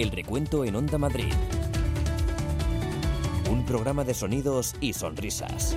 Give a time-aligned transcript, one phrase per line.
[0.00, 1.30] El recuento en Onda Madrid.
[3.50, 5.76] Un programa de sonidos y sonrisas.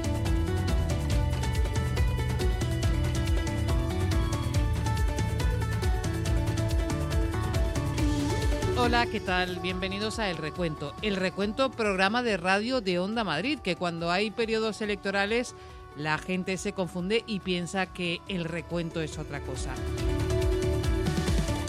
[8.78, 9.60] Hola, ¿qué tal?
[9.60, 10.94] Bienvenidos a El Recuento.
[11.02, 15.54] El Recuento, programa de radio de Onda Madrid, que cuando hay periodos electorales
[15.98, 19.76] la gente se confunde y piensa que el recuento es otra cosa.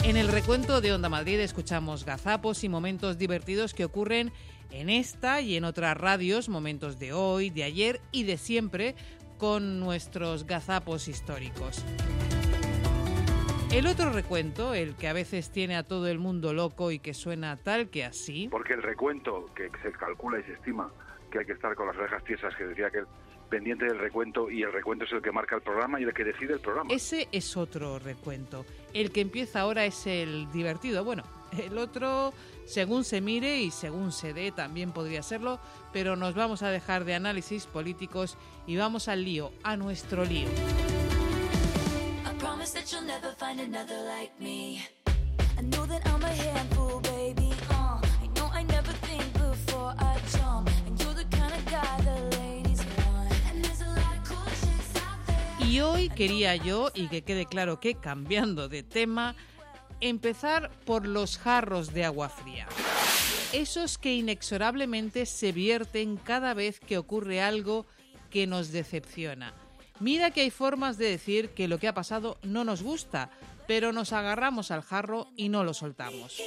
[0.04, 4.32] En el recuento de Onda Madrid escuchamos gazapos y momentos divertidos que ocurren
[4.70, 8.96] en esta y en otras radios, momentos de hoy, de ayer y de siempre,
[9.38, 11.82] con nuestros gazapos históricos.
[13.72, 17.14] El otro recuento, el que a veces tiene a todo el mundo loco y que
[17.14, 18.48] suena tal que así.
[18.50, 20.92] Porque el recuento que se calcula y se estima
[21.30, 23.04] que hay que estar con las orejas tiesas, que decía que
[23.54, 26.24] pendiente del recuento y el recuento es el que marca el programa y el que
[26.24, 26.92] decide el programa.
[26.92, 28.66] Ese es otro recuento.
[28.92, 31.04] El que empieza ahora es el divertido.
[31.04, 31.22] Bueno,
[31.56, 32.34] el otro,
[32.64, 35.60] según se mire y según se dé, también podría serlo,
[35.92, 40.48] pero nos vamos a dejar de análisis políticos y vamos al lío, a nuestro lío.
[55.66, 59.34] Y hoy quería yo, y que quede claro que cambiando de tema,
[60.00, 62.68] empezar por los jarros de agua fría.
[63.52, 67.86] Esos que inexorablemente se vierten cada vez que ocurre algo
[68.30, 69.54] que nos decepciona.
[70.00, 73.30] Mira que hay formas de decir que lo que ha pasado no nos gusta,
[73.66, 76.40] pero nos agarramos al jarro y no lo soltamos.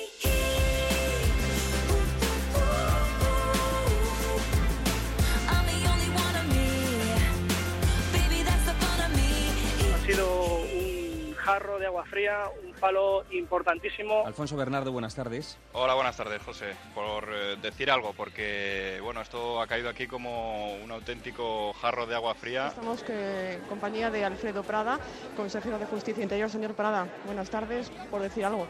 [10.18, 14.26] Sido un jarro de agua fría, un palo importantísimo.
[14.26, 15.59] Alfonso Bernardo, buenas tardes.
[15.74, 16.75] Hola, buenas tardes, José.
[16.96, 22.16] Por eh, decir algo, porque bueno, esto ha caído aquí como un auténtico jarro de
[22.16, 22.68] agua fría.
[22.69, 25.00] Estamos que, en compañía de Alfredo Prada,
[25.36, 26.50] consejero de Justicia Interior.
[26.50, 28.68] Señor Prada, buenas tardes, por decir algo.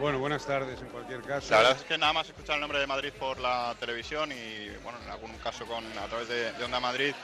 [0.00, 1.50] Bueno, buenas tardes en cualquier caso.
[1.50, 4.70] La verdad es que nada más escuchar el nombre de Madrid por la televisión y
[4.82, 7.14] bueno, en algún caso con a través de, de Onda Madrid.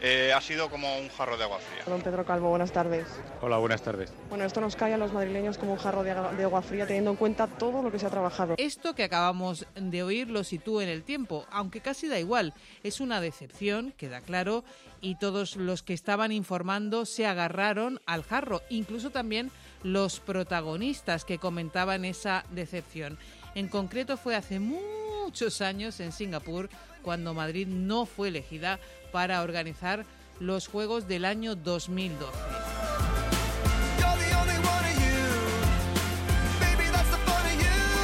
[0.00, 1.84] Eh, ha sido como un jarro de agua fría.
[1.86, 3.06] Don Pedro Calvo, buenas tardes.
[3.40, 4.12] Hola, buenas tardes.
[4.28, 7.10] Bueno, esto nos cae a los madrileños como un jarro de, de agua fría, teniendo
[7.10, 8.54] en cuenta todo lo que se ha trabajado.
[8.58, 12.54] Esto que acabamos de oír lo sitúa en el tiempo, aunque casi da igual.
[12.82, 14.64] Es una decepción, queda claro,
[15.00, 19.50] y todos los que estaban informando se agarraron al jarro, incluso también
[19.82, 23.18] los protagonistas que comentaban esa decepción.
[23.54, 26.68] En concreto fue hace muchos años en Singapur
[27.02, 28.78] cuando Madrid no fue elegida
[29.10, 30.04] para organizar
[30.38, 32.26] los Juegos del año 2012.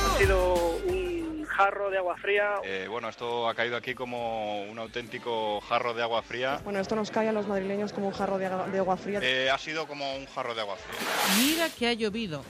[0.05, 0.55] Ha sido
[0.87, 2.55] un jarro de agua fría.
[2.65, 6.61] Eh, bueno, esto ha caído aquí como un auténtico jarro de agua fría.
[6.65, 9.21] Bueno, esto nos cae a los madrileños como un jarro de, agua fría.
[9.23, 10.99] Eh, ha sido como un jarro de agua fría.
[11.39, 12.43] Mira que ha llovido,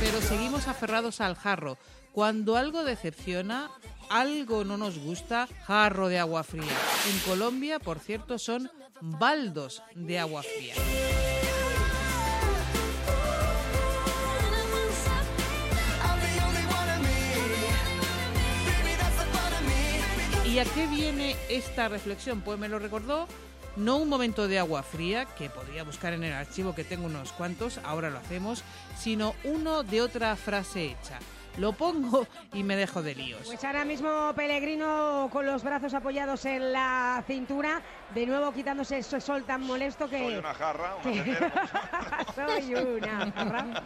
[0.00, 1.78] pero seguimos aferrados al jarro.
[2.12, 3.70] Cuando algo decepciona,
[4.10, 6.76] algo no nos gusta, jarro de agua fría.
[7.10, 8.70] En Colombia, por cierto, son
[9.00, 10.74] baldos de agua fría.
[20.46, 22.40] ¿Y a qué viene esta reflexión?
[22.40, 23.26] Pues me lo recordó
[23.76, 27.32] no un momento de agua fría, que podría buscar en el archivo que tengo unos
[27.32, 28.62] cuantos, ahora lo hacemos,
[28.96, 31.18] sino uno de otra frase hecha.
[31.56, 33.42] Lo pongo y me dejo de líos.
[33.46, 37.80] Pues ahora mismo Pellegrino con los brazos apoyados en la cintura,
[38.14, 40.18] de nuevo quitándose ese sol tan molesto que...
[40.18, 42.26] Soy una jarra, una.
[42.34, 43.82] Soy una jarra.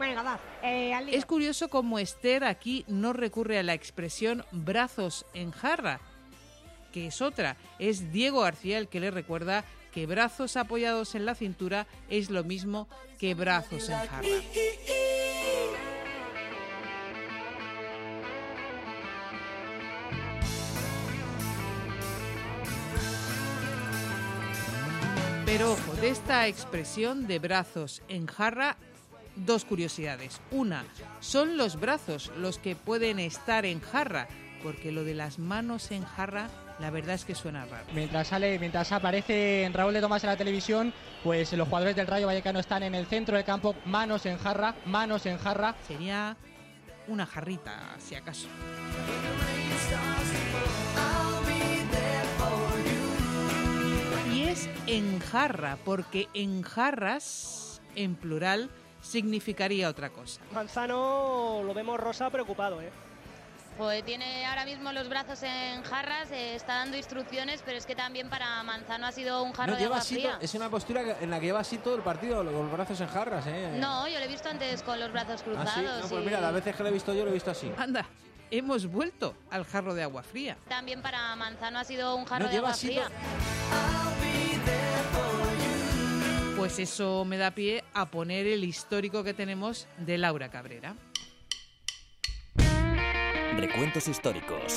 [0.00, 1.10] Venga, va, eh, al.
[1.10, 6.00] Es curioso cómo Esther aquí no recurre a la expresión brazos en jarra,
[6.90, 7.56] que es otra.
[7.78, 12.44] Es Diego García el que le recuerda que brazos apoyados en la cintura es lo
[12.44, 12.88] mismo
[13.18, 14.28] que brazos en jarra.
[25.52, 28.76] Pero ojo, de esta expresión de brazos en jarra,
[29.34, 30.40] dos curiosidades.
[30.52, 30.84] Una,
[31.18, 34.28] son los brazos los que pueden estar en jarra,
[34.62, 36.48] porque lo de las manos en jarra,
[36.78, 37.84] la verdad es que suena raro.
[37.92, 40.94] Mientras sale, mientras aparece en Raúl de Tomás en la televisión,
[41.24, 44.76] pues los jugadores del Rayo Vallecano están en el centro del campo, manos en jarra,
[44.86, 45.74] manos en jarra.
[45.88, 46.36] Sería
[47.08, 48.46] una jarrita, si acaso.
[54.50, 58.68] Es en jarra, porque en jarras, en plural,
[59.00, 60.40] significaría otra cosa.
[60.52, 62.90] Manzano lo vemos rosa preocupado, ¿eh?
[63.78, 67.94] Pues tiene ahora mismo los brazos en jarras, eh, está dando instrucciones, pero es que
[67.94, 70.36] también para Manzano ha sido un jarro No, de agua así fría.
[70.40, 73.06] es una postura en la que lleva así todo el partido, con los brazos en
[73.06, 73.76] jarras, ¿eh?
[73.78, 75.74] No, yo lo he visto antes con los brazos ¿Ah, cruzados.
[75.74, 75.82] sí?
[76.02, 77.72] No, pues y mira, las veces que lo he visto yo lo he visto así.
[77.78, 78.04] Anda,
[78.50, 80.58] hemos vuelto al jarro de agua fría.
[80.68, 83.08] También para Manzano ha sido un jarro No, de agua fría.
[86.60, 90.94] Pues eso me da pie a poner el histórico que tenemos de Laura Cabrera.
[93.56, 94.76] Recuentos históricos.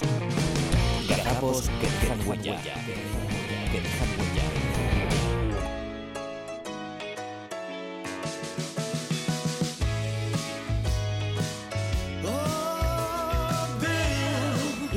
[1.10, 2.62] Gazapos que dejan huella.
[2.64, 4.44] Que dejan huella.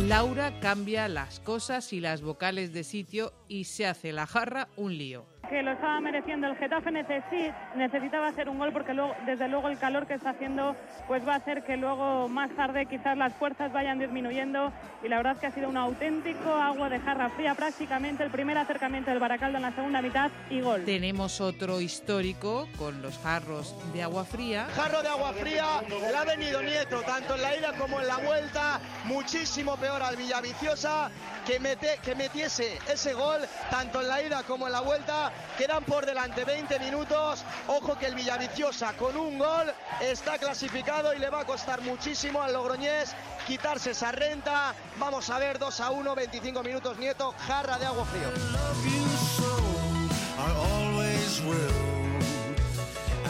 [0.06, 4.96] Laura cambia las cosas y las vocales de sitio y se hace la jarra un
[4.96, 5.26] lío.
[5.48, 9.68] Que lo estaba mereciendo el Getafe necesi- necesitaba hacer un gol porque luego desde luego
[9.68, 10.76] el calor que está haciendo
[11.06, 14.72] pues va a hacer que luego más tarde quizás las fuerzas vayan disminuyendo
[15.02, 18.30] y la verdad es que ha sido un auténtico agua de jarra fría prácticamente el
[18.30, 20.84] primer acercamiento del Baracaldo en la segunda mitad y gol.
[20.84, 24.66] Tenemos otro histórico con los jarros de agua fría.
[24.74, 28.16] Jarro de agua fría, le ha venido Nieto, tanto en la ida como en la
[28.18, 31.10] vuelta, muchísimo peor al Villaviciosa,
[31.46, 33.40] que, mete, que metiese ese gol,
[33.70, 38.06] tanto en la ida como en la vuelta, quedan por delante 20 minutos, ojo que
[38.06, 43.14] el Villaviciosa con un gol está clasificado y le va a costar muchísimo al Logroñés
[43.46, 48.04] quitarse esa renta, vamos a ver 2 a 1, 25 minutos Nieto, jarra de agua
[48.04, 48.28] frío.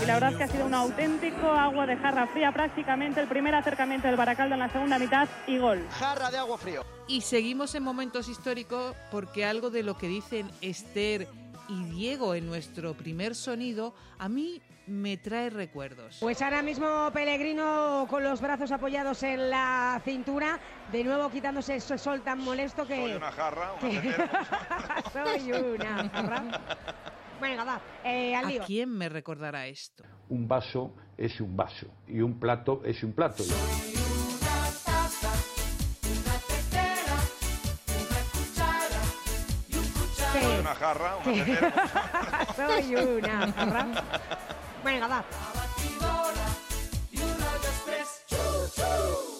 [0.06, 3.26] Y la verdad es que ha sido un auténtico agua de jarra fría prácticamente el
[3.26, 5.84] primer acercamiento del Baracaldo en la segunda mitad y gol.
[5.90, 6.84] Jarra de agua frío.
[7.08, 11.26] Y seguimos en momentos históricos porque algo de lo que dicen Esther
[11.68, 16.18] y Diego en nuestro primer sonido a mí me trae recuerdos.
[16.20, 20.60] Pues ahora mismo Pellegrino con los brazos apoyados en la cintura,
[20.92, 22.94] de nuevo quitándose ese sol tan molesto que...
[22.94, 24.14] Soy una jarra, una que-.
[25.40, 26.44] Soy una jarra.
[27.40, 28.62] Venga, va, eh, al lío.
[28.62, 30.04] ¿A quién me recordará esto?
[30.28, 33.42] Un vaso es un vaso y un plato es un plato.
[40.32, 42.46] Soy una jarra, una tetera.
[42.56, 43.86] Soy una jarra.
[44.84, 45.24] Venga, va.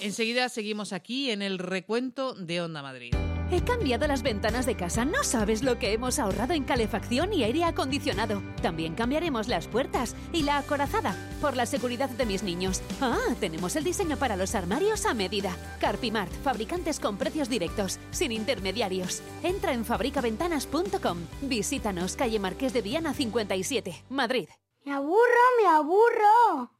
[0.01, 3.13] Enseguida seguimos aquí en el recuento de Onda Madrid.
[3.49, 5.05] He cambiado las ventanas de casa.
[5.05, 8.43] No sabes lo que hemos ahorrado en calefacción y aire acondicionado.
[8.61, 12.83] También cambiaremos las puertas y la acorazada por la seguridad de mis niños.
[13.01, 15.57] Ah, tenemos el diseño para los armarios a medida.
[15.81, 19.23] Carpimart, fabricantes con precios directos, sin intermediarios.
[19.45, 21.19] Entra en fabricaventanas.com.
[21.43, 24.49] Visítanos, calle Marqués de Viana 57, Madrid.
[24.85, 26.76] Me aburro, me aburro.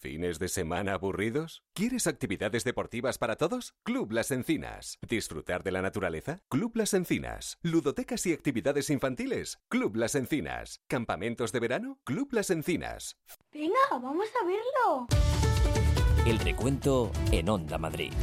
[0.00, 1.62] ¿Fines de semana aburridos?
[1.74, 3.74] ¿Quieres actividades deportivas para todos?
[3.82, 4.98] Club Las Encinas.
[5.06, 6.40] ¿Disfrutar de la naturaleza?
[6.48, 7.58] Club Las Encinas.
[7.60, 9.60] ¿Ludotecas y actividades infantiles?
[9.68, 10.80] Club Las Encinas.
[10.86, 12.00] ¿Campamentos de verano?
[12.04, 13.18] Club Las Encinas.
[13.52, 15.06] Venga, vamos a verlo.
[16.24, 18.14] El recuento en Onda Madrid.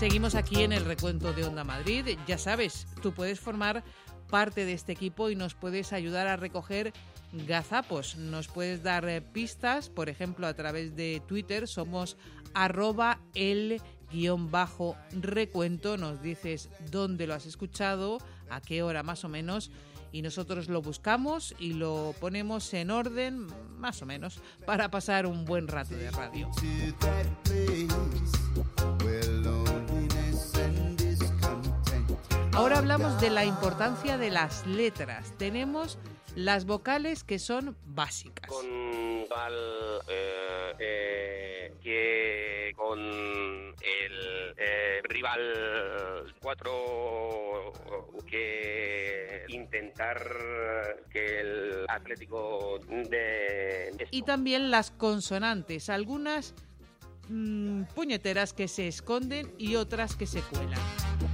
[0.00, 2.16] Seguimos aquí en el recuento de Onda Madrid.
[2.26, 3.82] Ya sabes, tú puedes formar
[4.30, 6.92] parte de este equipo y nos puedes ayudar a recoger
[7.32, 8.16] gazapos.
[8.16, 11.68] Nos puedes dar eh, pistas, por ejemplo, a través de Twitter.
[11.68, 12.16] Somos
[12.54, 13.80] arroba el
[14.10, 15.96] guion bajo recuento.
[15.96, 19.70] Nos dices dónde lo has escuchado, a qué hora más o menos.
[20.12, 23.46] Y nosotros lo buscamos y lo ponemos en orden,
[23.78, 26.50] más o menos, para pasar un buen rato de radio.
[32.60, 35.32] Ahora hablamos de la importancia de las letras.
[35.38, 35.98] Tenemos
[36.36, 38.50] las vocales que son básicas.
[38.50, 38.66] con
[39.30, 39.54] tal
[40.06, 47.72] eh, eh, que con el eh, rival 4
[48.28, 50.20] que intentar
[51.10, 56.54] que el Atlético de, de Y también las consonantes, algunas
[57.30, 61.29] mm, puñeteras que se esconden y otras que se cuelan.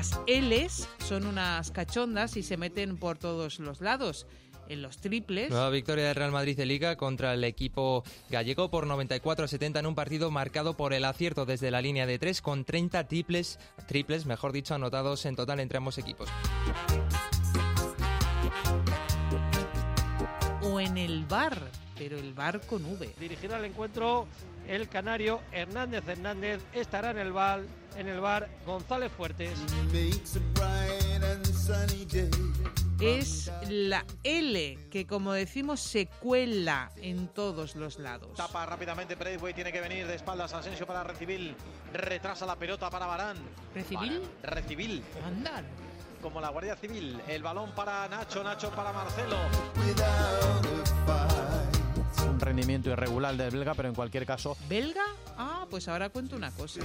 [0.00, 4.26] Las L's son unas cachondas y se meten por todos los lados.
[4.66, 8.86] En los triples, Nueva victoria del Real Madrid de Liga contra el equipo gallego por
[8.86, 12.40] 94 a 70 en un partido marcado por el acierto desde la línea de 3
[12.40, 16.30] con 30 triples, triples, mejor dicho, anotados en total entre ambos equipos.
[20.62, 21.58] o en el bar,
[21.98, 23.14] pero el bar con V.
[23.18, 24.26] Dirigir al encuentro
[24.70, 27.62] el canario Hernández Hernández estará en el bar,
[27.96, 29.58] en el bar González Fuertes.
[33.00, 38.36] Es la L que, como decimos, se cuela en todos los lados.
[38.36, 41.56] Tapa rápidamente Braithwaite, tiene que venir de espaldas Asensio para recibir.
[41.92, 43.38] Retrasa la pelota para Barán.
[43.74, 44.22] ¿Recibir?
[44.42, 45.02] Recibir.
[45.26, 45.64] Andar.
[46.22, 47.20] Como la Guardia Civil.
[47.26, 49.36] El balón para Nacho, Nacho para Marcelo.
[52.40, 54.56] Un rendimiento irregular del belga, pero en cualquier caso.
[54.66, 55.04] ¿Belga?
[55.36, 56.80] Ah, pues ahora cuento una cosa.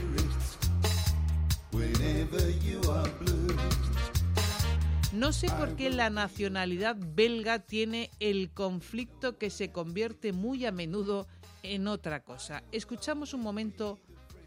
[5.14, 10.74] No sé por qué la nacionalidad belga tiene el conflicto que se convierte muy a
[10.74, 11.26] menudo
[11.64, 12.62] en otra cosa.
[12.74, 13.98] Escuchamos un momento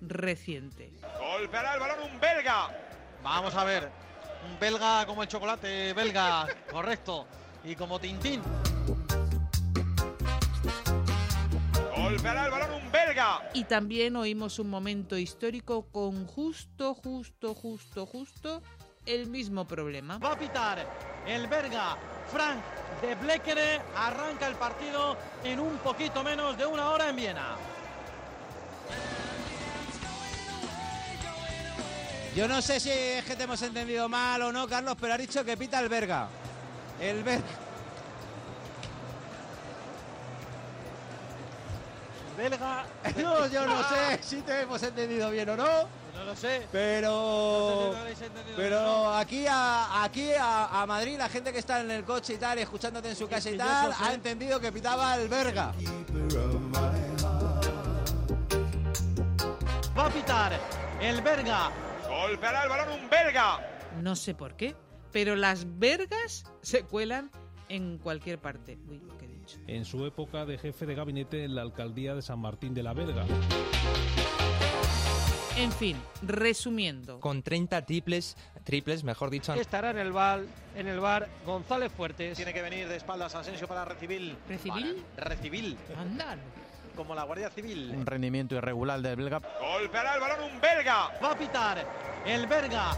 [0.03, 0.93] reciente.
[1.19, 2.69] Golpeará el balón un belga.
[3.23, 3.91] Vamos a ver.
[4.47, 7.27] Un belga como el chocolate belga, correcto.
[7.65, 8.43] Y como Tintín.
[12.09, 13.51] Golpeará el balón un belga.
[13.53, 18.63] Y también oímos un momento histórico con justo, justo, justo, justo
[19.05, 20.17] el mismo problema.
[20.17, 20.87] Va a pitar
[21.27, 21.99] el belga
[22.33, 22.61] Frank
[23.03, 23.83] de Bleckere.
[23.95, 27.57] Arranca el partido en un poquito menos de una hora en Viena.
[32.35, 35.19] Yo no sé si es que te hemos entendido mal o no, Carlos, pero ha
[35.19, 36.27] dicho que pita el Berga.
[37.03, 37.68] El Berga.
[42.39, 42.87] Belga.
[43.17, 45.67] No, yo no sé si te hemos entendido bien o no.
[46.15, 46.67] No lo sé.
[46.71, 47.11] Pero.
[47.11, 51.53] No sé si lo habéis entendido Pero aquí a aquí a, a Madrid, la gente
[51.53, 54.61] que está en el coche y tal, escuchándote en su casa y tal, ha entendido
[54.61, 55.73] que pitaba el Berga.
[59.99, 60.53] Va a pitar
[61.01, 61.73] el belga.
[62.09, 63.59] Golpeará el balón un belga.
[64.01, 64.77] No sé por qué,
[65.11, 67.33] pero las vergas se cuelan
[67.69, 68.79] en cualquier parte.
[68.89, 69.03] Uy,
[69.67, 72.93] en su época de jefe de gabinete en la alcaldía de San Martín de la
[72.93, 73.25] Belga.
[75.57, 77.19] En fin, resumiendo.
[77.19, 80.43] Con 30 triples, triples, mejor dicho, Estará en el bar,
[80.77, 82.37] en el bar González Fuertes.
[82.37, 84.37] Tiene que venir de espaldas Asensio para recibir.
[84.49, 85.05] ¿Recibir?
[85.17, 85.77] Recibir.
[85.99, 86.39] Andar.
[86.95, 87.93] Como la Guardia Civil.
[87.93, 89.41] Un rendimiento irregular del belga.
[89.61, 91.11] Golpeará el balón un belga.
[91.21, 91.85] Va a pitar
[92.25, 92.97] el belga.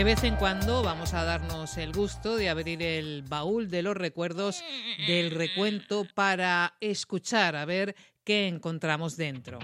[0.00, 3.94] De vez en cuando vamos a darnos el gusto de abrir el baúl de los
[3.94, 4.64] recuerdos
[5.06, 9.58] del recuento para escuchar a ver qué encontramos dentro.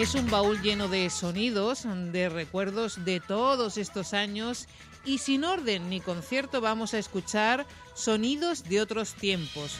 [0.00, 4.66] Es un baúl lleno de sonidos, de recuerdos de todos estos años
[5.04, 9.76] y sin orden ni concierto vamos a escuchar sonidos de otros tiempos.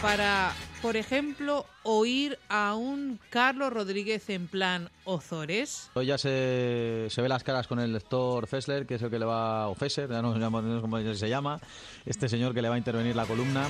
[0.00, 5.90] Para, por ejemplo, oír a un Carlos Rodríguez en plan Ozores.
[5.92, 9.26] Hoy ya se, ve las caras con el lector Fessler, que es el que le
[9.26, 10.40] va, o Fesser, ya no, sé
[10.80, 11.60] cómo se llama,
[12.06, 13.68] este señor que le va a intervenir la columna.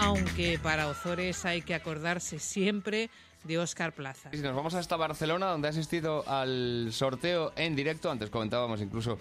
[0.00, 3.10] Aunque para Ozores hay que acordarse siempre
[3.44, 4.30] de Óscar Plaza.
[4.32, 8.10] Y nos vamos hasta Barcelona, donde ha asistido al sorteo en directo.
[8.10, 9.18] Antes comentábamos incluso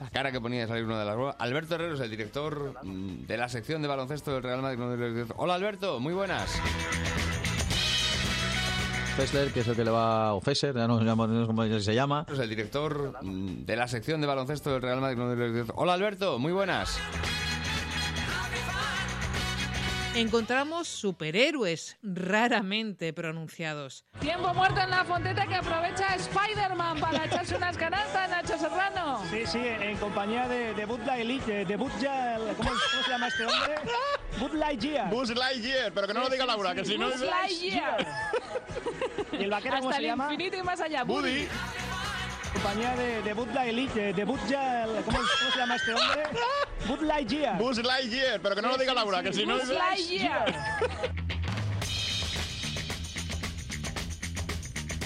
[0.00, 1.36] la cara que ponía de salir uno de las ruedas.
[1.38, 5.26] Alberto Herrero es el director mm, de la sección de baloncesto del Real Madrid.
[5.36, 6.50] Hola Alberto, muy buenas.
[9.16, 11.04] Fessler, que es el que le va, o Fesser, ya no, sé
[11.46, 12.26] cómo se llama.
[12.32, 15.70] Es el director mm, de la sección de baloncesto del Real Madrid.
[15.76, 16.98] Hola Alberto, muy buenas.
[20.14, 24.04] Encontramos superhéroes raramente pronunciados.
[24.18, 29.22] Tiempo muerto en la fonteta que aprovecha Spider-Man para echarse unas canastas, Nacho Serrano.
[29.30, 33.28] Sí, sí, en compañía de, de Bud Lightyear, de Bud Lightyear, ¿cómo, cómo se llama
[33.28, 33.74] este hombre?
[34.40, 35.10] Bud Lightyear.
[35.10, 37.08] Buzz Lightyear, pero que no lo diga Laura, que si no...
[37.08, 38.06] Buzz Lightyear.
[39.32, 40.24] ¿Y el vaquero cómo Hasta se el llama?
[40.32, 41.04] infinito y más allá.
[41.04, 41.46] Buddy.
[42.52, 46.22] compañía de, de Bud Lightyear, de Bud Lightyear, ¿cómo, cómo se llama este hombre?
[46.88, 47.58] Bud Lightyear.
[47.58, 49.58] Buzz Lightyear, pero que no lo diga Laura, que si no...
[49.58, 50.80] Buzz Lightyear.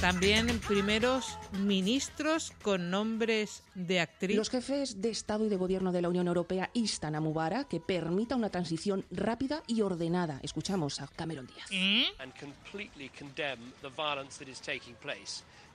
[0.05, 4.37] También primeros ministros con nombres de actriz.
[4.37, 7.81] Los jefes de Estado y de Gobierno de la Unión Europea instan a Mubarak que
[7.81, 10.41] permita una transición rápida y ordenada.
[10.43, 11.71] Escuchamos a Cameron Díaz.
[12.19, 12.35] and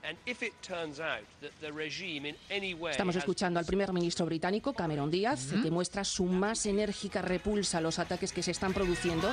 [0.00, 0.08] the violence that is taking place.
[0.08, 3.92] And if it turns out that the regime in any way Estamos escuchando al primer
[3.92, 8.50] ministro británico, Cameron Díaz, que muestra su más enérgica repulsa a los ataques que se
[8.50, 9.32] están produciendo.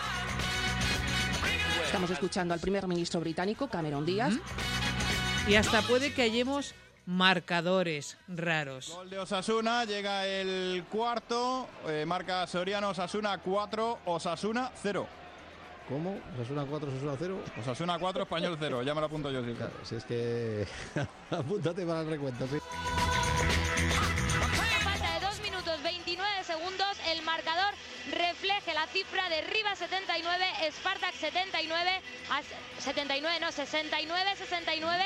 [1.85, 4.33] Estamos escuchando al primer ministro británico, Cameron Díaz.
[5.47, 8.89] Y hasta puede que hallemos marcadores raros.
[8.89, 15.07] Gol de Osasuna, llega el cuarto, eh, marca Soriano Osasuna 4, Osasuna 0.
[15.89, 16.19] ¿Cómo?
[16.35, 17.43] Osasuna 4, Osasuna 0.
[17.61, 19.43] Osasuna 4, Español 0, ya me lo apunto yo.
[19.43, 19.53] Sí.
[19.53, 20.67] Claro, si es que
[21.31, 22.57] apúntate para el recuento, sí.
[24.83, 27.73] falta de 2 minutos 29 segundos, el marcador
[28.11, 31.91] refleje la cifra de Rivas 79, Spartak 79,
[32.31, 32.41] a
[32.81, 35.05] 79 no, 69, 69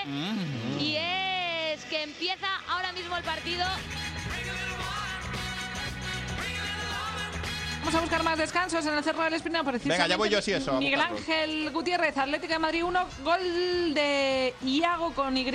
[0.80, 3.66] y es que empieza ahora mismo el partido.
[7.82, 9.64] Vamos a buscar más descansos en el Cerro del Espino.
[9.64, 10.78] Venga, ya voy yo sí eso.
[10.78, 11.02] Miguel.
[11.02, 15.52] Ángel Gutiérrez, Atlético de Madrid 1, gol de Iago con Y,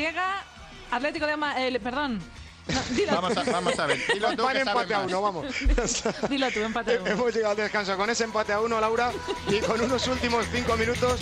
[0.90, 2.18] Atlético de Madrid, perdón.
[2.66, 3.12] No, dilo.
[3.12, 4.00] Vamos a, vamos a ver.
[4.12, 5.47] Dilo tú Van que empate a uno, vamos.
[6.28, 7.11] Dilo tú, empate a uno.
[7.12, 9.12] Hemos llegado al descanso con ese empate a uno, Laura,
[9.49, 11.21] y con unos últimos cinco minutos.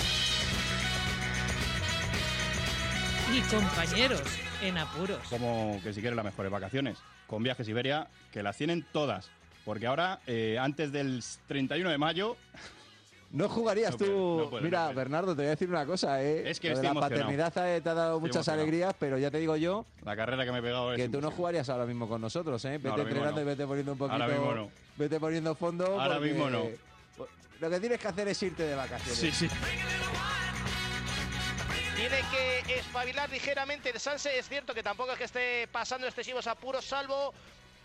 [3.31, 4.23] Y compañeros
[4.63, 5.19] en apuros.
[5.29, 6.97] Como que si quieres las mejores vacaciones.
[7.27, 9.29] Con Viajes Iberia, que las tienen todas.
[9.65, 12.37] Porque ahora, eh, antes del 31 de mayo,
[13.31, 14.05] No jugarías No tú.
[14.05, 14.95] puedo, no puedo, Mira, no.
[14.95, 16.49] Bernardo, te voy a decir una cosa, ¿eh?
[16.49, 17.21] Es que Lo de estoy la emocionado.
[17.25, 18.63] paternidad eh, te ha dado Estoy muchas emocionado.
[18.63, 21.21] alegrías, pero ya te digo yo la carrera que me he pegado es que tú
[21.21, 22.79] no jugarías ahora mismo con nosotros, ¿eh?
[22.79, 23.43] Vete ahora mismo entrenando no.
[23.43, 24.23] y vete poniendo un poquito.
[24.23, 24.71] Ahora mismo no.
[24.97, 26.01] Vete poniendo fondo.
[26.01, 26.65] Ahora porque mismo no.
[27.59, 29.19] Lo que tienes que hacer es irte de vacaciones.
[29.19, 29.49] Sí, sí.
[31.97, 32.21] Tiene
[32.67, 34.39] que espabilar ligeramente el Sanse.
[34.39, 37.33] Es cierto que tampoco es que esté pasando excesivos apuros, salvo.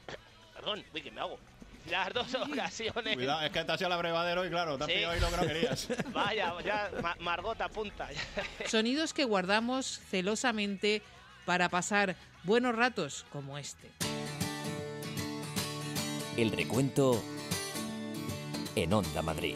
[0.56, 1.40] Perdón, uy, que me hago.
[1.89, 3.15] Las dos ocasiones.
[3.15, 4.96] Cuidado, es que te has ido al abrevadero y claro, te has Sí.
[4.96, 5.88] pillado ahí lo que no querías.
[6.13, 8.10] Vaya, ya Ma- Margot apunta.
[8.67, 11.01] Sonidos que guardamos celosamente
[11.46, 13.89] para pasar buenos ratos como este.
[16.38, 17.22] El recuento
[18.75, 19.55] en Onda Madrid.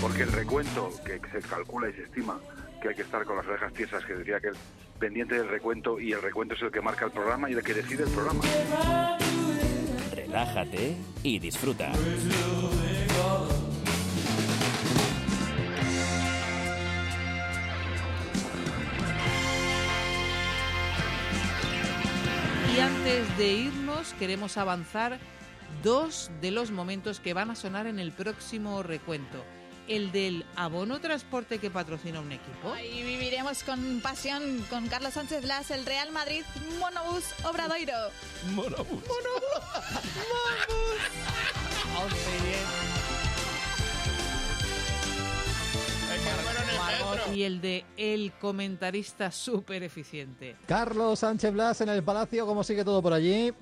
[0.00, 2.40] Porque el recuento que se calcula y se estima
[2.80, 4.56] que hay que estar con las orejas tiesas, que decía que es
[5.00, 7.74] pendiente del recuento y el recuento es el que marca el programa y el que
[7.74, 8.40] decide el programa.
[10.28, 11.90] Relájate y disfruta.
[22.76, 25.18] Y antes de irnos, queremos avanzar
[25.82, 29.42] dos de los momentos que van a sonar en el próximo recuento.
[29.88, 32.76] El del abono transporte que patrocina un equipo.
[32.76, 36.44] Y viviremos con pasión con Carlos Sánchez Blas, el Real Madrid
[36.78, 37.94] Monobús Obradoiro.
[38.54, 39.02] Monobús.
[47.34, 50.56] Y el de el comentarista súper eficiente.
[50.66, 53.52] Carlos Sánchez Blas en el Palacio, ¿cómo sigue todo por allí?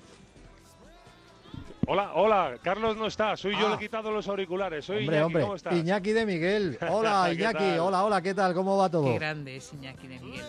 [1.89, 3.69] Hola, hola, Carlos no está, soy yo, Ah.
[3.69, 4.83] le he quitado los auriculares.
[4.83, 5.73] Soy hombre, Iñaki, hombre, ¿cómo estás?
[5.73, 6.77] Iñaki de Miguel.
[6.89, 7.57] Hola, ¿Qué Iñaki.
[7.59, 7.79] tal?
[7.79, 8.53] Hola, hola, ¿qué tal?
[8.53, 9.05] ¿Cómo va todo?
[9.05, 10.45] Qué grande es Iñaki de Miguel.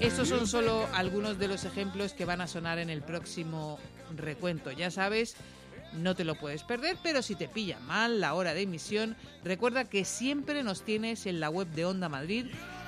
[0.00, 3.78] Estos son solo algunos de los ejemplos que van a sonar en el próximo
[4.16, 4.72] recuento.
[4.72, 5.36] Ya sabes,
[5.92, 9.14] no te lo puedes perder, pero si te pilla mal la hora de emisión,
[9.44, 12.46] recuerda que siempre nos tienes en la web de Onda Madrid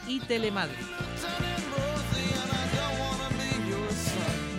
[0.09, 0.74] y Telemadrid.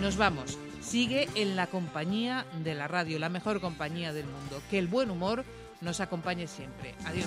[0.00, 0.56] Nos vamos.
[0.86, 4.62] Sigue en la compañía de la radio, la mejor compañía del mundo.
[4.70, 5.44] Que el buen humor
[5.80, 6.94] nos acompañe siempre.
[7.04, 7.26] Adiós.